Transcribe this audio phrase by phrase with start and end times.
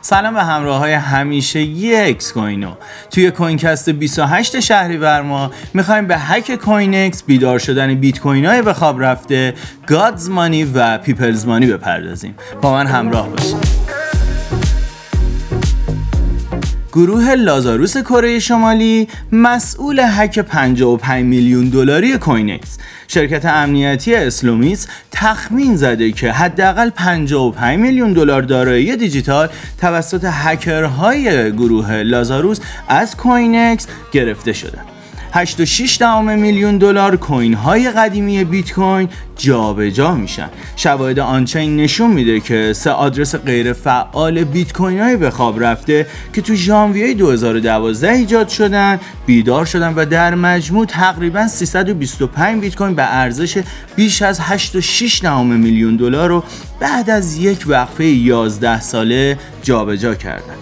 [0.00, 2.74] سلام به همراه های همیشگی اکس‌کوینو
[3.10, 8.72] توی کوینکست 28 شهریور ما می‌خوایم به هک کوینکس بیدار شدن بیت کوین های به
[8.72, 9.54] خواب رفته
[9.86, 12.34] God's money و people's money بپردازیم.
[12.62, 13.83] با من همراه باشید.
[16.94, 26.12] گروه لازاروس کره شمالی مسئول هک 55 میلیون دلاری کوینکس شرکت امنیتی اسلومیس تخمین زده
[26.12, 29.48] که حداقل 55 میلیون دلار دارایی دیجیتال
[29.80, 34.93] توسط هکرهای گروه لازاروس از کوینکس گرفته شده.
[35.34, 40.48] 8.6 میلیون دلار کوین های قدیمی بیت کوین جابجا میشن.
[40.76, 46.06] شواهد on-chain نشون میده که سه آدرس غیر فعال بیت کوین های به خواب رفته
[46.32, 52.94] که تو ژانویه 2012 ایجاد شدن بیدار شدن و در مجموع تقریبا 325 بیت کوین
[52.94, 53.62] به ارزش
[53.96, 56.44] بیش از 8.6 میلیون دلار رو
[56.80, 60.54] بعد از یک وقفه 11 ساله جابجا کردن.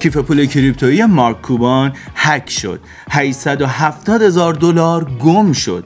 [0.00, 2.80] کیف پول کریپتویی مارک کوبان هک شد.
[3.10, 5.84] 870 هزار دلار گم شد.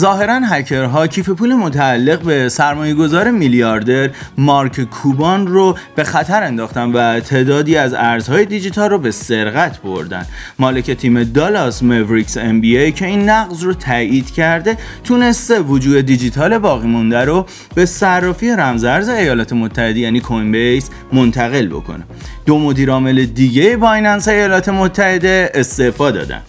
[0.00, 6.92] ظاهرا هکرها کیف پول متعلق به سرمایه گذار میلیاردر مارک کوبان رو به خطر انداختن
[6.92, 10.26] و تعدادی از ارزهای دیجیتال رو به سرقت بردن.
[10.58, 16.00] مالک تیم دالاس موریکس ام بی ای که این نقض رو تایید کرده تونسته وجوه
[16.00, 22.04] دیجیتال باقی مونده رو به صرافی رمزارز ایالات متحده یعنی کوین بیس منتقل بکنه.
[22.46, 26.40] دو مدیر عامل دیگه بایننس ایالات متحده استعفا دادن.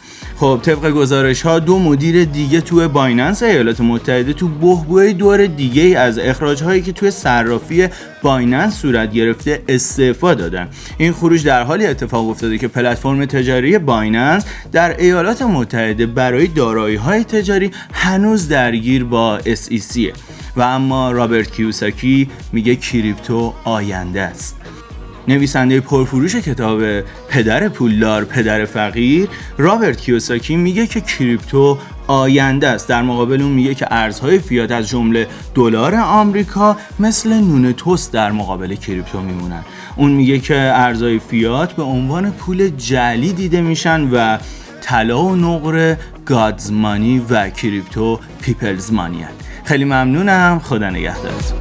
[0.43, 5.99] خب طبق گزارش ها دو مدیر دیگه تو بایننس ایالات متحده تو بحبوحه دور دیگه
[5.99, 7.87] از اخراج هایی که توی صرافی
[8.23, 10.69] بایننس صورت گرفته استعفا دادن.
[10.97, 16.95] این خروج در حالی اتفاق افتاده که پلتفرم تجاری بایننس در ایالات متحده برای دارایی
[16.95, 20.13] های تجاری هنوز درگیر با SEC
[20.55, 24.55] و اما رابرت کیوساکی میگه کریپتو آینده است.
[25.27, 32.87] نویسنده پرفروش کتاب پدر پولدار پدر فقیر رابرت کیوساکی میگه که کریپتو آینده است.
[32.87, 38.31] در مقابل اون میگه که ارزهای فیات از جمله دلار آمریکا مثل نون توست در
[38.31, 39.63] مقابل کریپتو میمونن.
[39.95, 44.37] اون میگه که ارزهای فیات به عنوان پول جعلی دیده میشن و
[44.81, 49.25] طلا و نقره God's money و کریپتو people's money
[49.63, 50.61] خیلی ممنونم.
[50.63, 51.59] خدا نگهدارتون.